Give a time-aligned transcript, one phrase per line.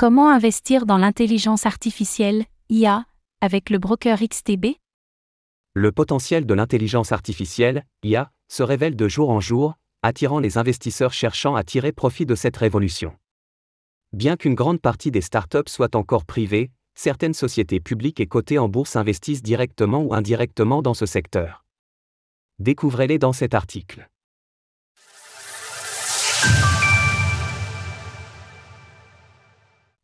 [0.00, 3.04] Comment investir dans l'intelligence artificielle, IA,
[3.42, 4.78] avec le broker XTB
[5.74, 11.12] Le potentiel de l'intelligence artificielle, IA, se révèle de jour en jour, attirant les investisseurs
[11.12, 13.14] cherchant à tirer profit de cette révolution.
[14.14, 18.70] Bien qu'une grande partie des startups soient encore privées, certaines sociétés publiques et cotées en
[18.70, 21.66] bourse investissent directement ou indirectement dans ce secteur.
[22.58, 24.08] Découvrez-les dans cet article.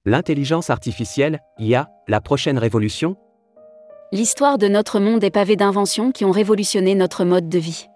[0.09, 3.17] L'intelligence artificielle, IA, la prochaine révolution?
[4.13, 7.89] L'histoire de notre monde est pavée d'inventions qui ont révolutionné notre mode de vie.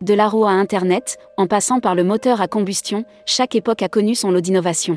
[0.00, 3.88] De la roue à Internet, en passant par le moteur à combustion, chaque époque a
[3.88, 4.96] connu son lot d'innovation.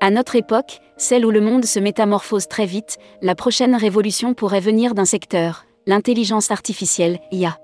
[0.00, 4.58] À notre époque, celle où le monde se métamorphose très vite, la prochaine révolution pourrait
[4.58, 7.56] venir d'un secteur, l'intelligence artificielle, IA.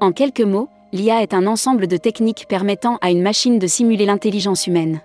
[0.00, 4.06] En quelques mots, l'IA est un ensemble de techniques permettant à une machine de simuler
[4.06, 5.00] l'intelligence humaine.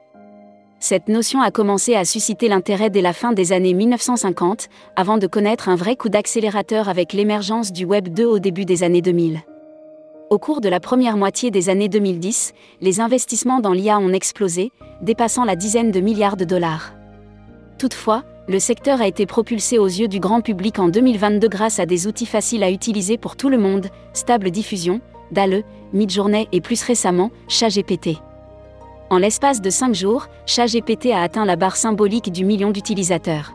[0.79, 5.25] Cette notion a commencé à susciter l'intérêt dès la fin des années 1950, avant de
[5.25, 9.39] connaître un vrai coup d'accélérateur avec l'émergence du Web 2 au début des années 2000.
[10.29, 14.71] Au cours de la première moitié des années 2010, les investissements dans l'IA ont explosé,
[15.01, 16.93] dépassant la dizaine de milliards de dollars.
[17.79, 21.87] Toutefois, le secteur a été propulsé aux yeux du grand public en 2022 grâce à
[21.87, 26.83] des outils faciles à utiliser pour tout le monde, Stable Diffusion, DALE, Midjourney et plus
[26.83, 28.19] récemment, ChatGPT.
[29.09, 33.53] En l'espace de 5 jours, ChatGPT a atteint la barre symbolique du million d'utilisateurs.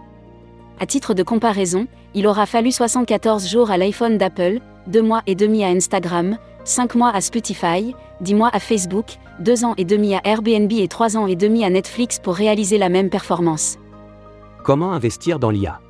[0.80, 5.34] À titre de comparaison, il aura fallu 74 jours à l'iPhone d'Apple, 2 mois et
[5.34, 10.14] demi à Instagram, 5 mois à Spotify, 10 mois à Facebook, 2 ans et demi
[10.14, 13.76] à Airbnb et 3 ans et demi à Netflix pour réaliser la même performance.
[14.64, 15.80] Comment investir dans l'IA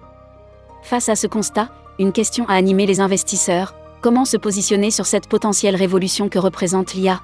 [0.83, 1.69] Face à ce constat,
[2.01, 6.95] une question a animé les investisseurs, comment se positionner sur cette potentielle révolution que représente
[6.95, 7.21] l'IA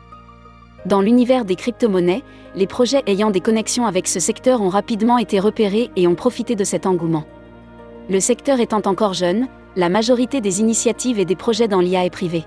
[0.86, 2.22] dans l'univers des crypto-monnaies,
[2.54, 6.54] les projets ayant des connexions avec ce secteur ont rapidement été repérés et ont profité
[6.54, 7.24] de cet engouement.
[8.08, 12.10] Le secteur étant encore jeune, la majorité des initiatives et des projets dans l'IA est
[12.10, 12.44] privée.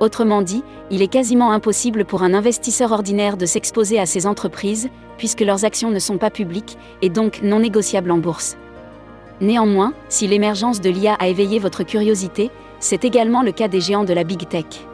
[0.00, 4.88] Autrement dit, il est quasiment impossible pour un investisseur ordinaire de s'exposer à ces entreprises,
[5.18, 8.56] puisque leurs actions ne sont pas publiques, et donc non négociables en bourse.
[9.40, 12.50] Néanmoins, si l'émergence de l'IA a éveillé votre curiosité,
[12.80, 14.86] c'est également le cas des géants de la Big Tech.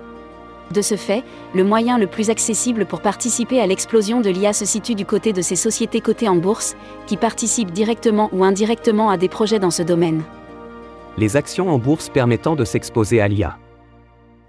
[0.72, 1.24] De ce fait,
[1.54, 5.32] le moyen le plus accessible pour participer à l'explosion de l'IA se situe du côté
[5.32, 9.70] de ces sociétés cotées en bourse, qui participent directement ou indirectement à des projets dans
[9.70, 10.22] ce domaine.
[11.16, 13.56] Les actions en bourse permettant de s'exposer à l'IA.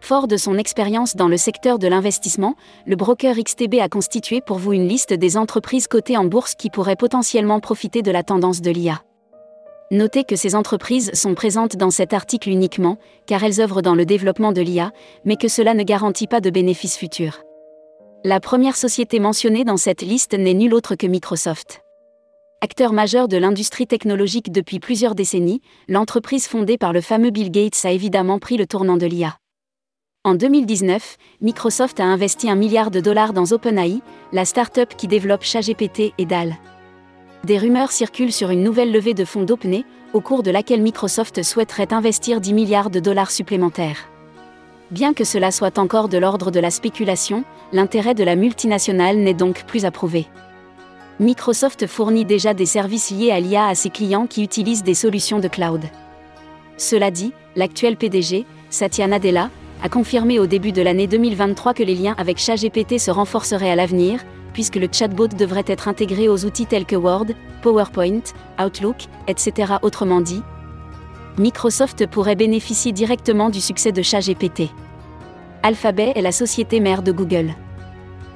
[0.01, 4.57] Fort de son expérience dans le secteur de l'investissement, le broker XTB a constitué pour
[4.57, 8.61] vous une liste des entreprises cotées en bourse qui pourraient potentiellement profiter de la tendance
[8.61, 9.01] de l'IA.
[9.91, 14.05] Notez que ces entreprises sont présentes dans cet article uniquement, car elles œuvrent dans le
[14.05, 14.91] développement de l'IA,
[15.25, 17.41] mais que cela ne garantit pas de bénéfices futurs.
[18.23, 21.81] La première société mentionnée dans cette liste n'est nulle autre que Microsoft.
[22.61, 27.83] Acteur majeur de l'industrie technologique depuis plusieurs décennies, l'entreprise fondée par le fameux Bill Gates
[27.83, 29.37] a évidemment pris le tournant de l'IA.
[30.23, 34.01] En 2019, Microsoft a investi un milliard de dollars dans OpenAI,
[34.33, 36.57] la start-up qui développe ChatGPT et DAL.
[37.45, 41.41] Des rumeurs circulent sur une nouvelle levée de fonds d'OpenAI, au cours de laquelle Microsoft
[41.43, 44.09] souhaiterait investir 10 milliards de dollars supplémentaires.
[44.91, 49.33] Bien que cela soit encore de l'ordre de la spéculation, l'intérêt de la multinationale n'est
[49.33, 50.27] donc plus approuvé.
[51.19, 55.39] Microsoft fournit déjà des services liés à l'IA à ses clients qui utilisent des solutions
[55.39, 55.83] de cloud.
[56.77, 59.49] Cela dit, l'actuel PDG, Satya Nadella,
[59.83, 63.75] a confirmé au début de l'année 2023 que les liens avec ChatGPT se renforceraient à
[63.75, 67.27] l'avenir, puisque le chatbot devrait être intégré aux outils tels que Word,
[67.61, 68.21] PowerPoint,
[68.59, 69.73] Outlook, etc.
[69.81, 70.41] Autrement dit,
[71.37, 74.69] Microsoft pourrait bénéficier directement du succès de ChatGPT.
[75.63, 77.53] Alphabet est la société mère de Google.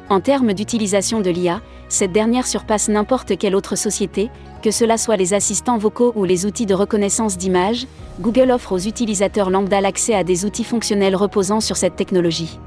[0.09, 4.30] En termes d'utilisation de l'IA, cette dernière surpasse n'importe quelle autre société,
[4.62, 7.88] que cela soit les assistants vocaux ou les outils de reconnaissance d'images,
[8.19, 12.59] Google offre aux utilisateurs lambda l'accès à des outils fonctionnels reposant sur cette technologie.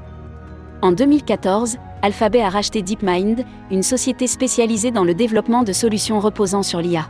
[0.81, 1.77] En 2014,
[2.07, 7.09] Alphabet a racheté DeepMind, une société spécialisée dans le développement de solutions reposant sur l'IA.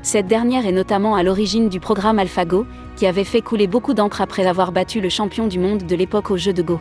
[0.00, 2.66] Cette dernière est notamment à l'origine du programme AlphaGo,
[2.96, 6.30] qui avait fait couler beaucoup d'encre après avoir battu le champion du monde de l'époque
[6.30, 6.80] au jeu de Go.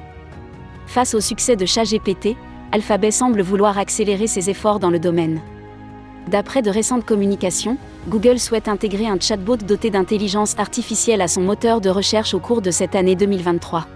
[0.88, 2.38] Face au succès de ChatGPT,
[2.72, 5.42] Alphabet semble vouloir accélérer ses efforts dans le domaine.
[6.30, 7.78] D'après de récentes communications,
[8.08, 12.62] Google souhaite intégrer un chatbot doté d'intelligence artificielle à son moteur de recherche au cours
[12.62, 13.88] de cette année 2023.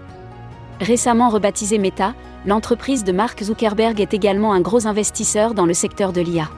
[0.80, 2.14] Récemment rebaptisée Meta,
[2.46, 6.48] l'entreprise de Mark Zuckerberg est également un gros investisseur dans le secteur de l'IA.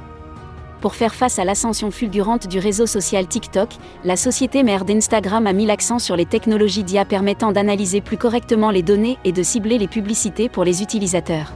[0.80, 3.68] Pour faire face à l'ascension fulgurante du réseau social TikTok,
[4.04, 8.70] la société mère d'Instagram a mis l'accent sur les technologies d'IA permettant d'analyser plus correctement
[8.70, 11.52] les données et de cibler les publicités pour les utilisateurs.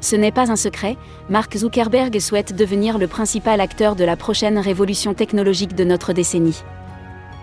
[0.00, 0.98] Ce n'est pas un secret,
[1.30, 6.62] Mark Zuckerberg souhaite devenir le principal acteur de la prochaine révolution technologique de notre décennie.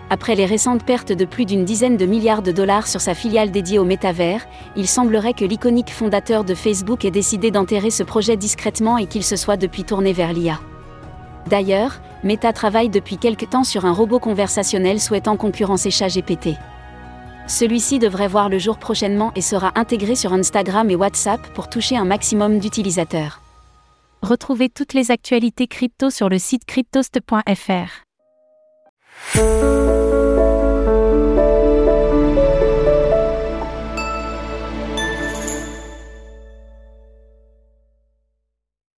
[0.08, 3.50] Après les récentes pertes de plus d'une dizaine de milliards de dollars sur sa filiale
[3.50, 8.36] dédiée au métavers, il semblerait que l'iconique fondateur de Facebook ait décidé d'enterrer ce projet
[8.36, 10.60] discrètement et qu'il se soit depuis tourné vers l'IA.
[11.48, 16.50] D'ailleurs, Meta travaille depuis quelque temps sur un robot conversationnel souhaitant concurrencer ChatGPT.
[17.48, 21.96] Celui-ci devrait voir le jour prochainement et sera intégré sur Instagram et WhatsApp pour toucher
[21.96, 23.40] un maximum d'utilisateurs.
[24.22, 28.05] Retrouvez toutes les actualités crypto sur le site cryptost.fr.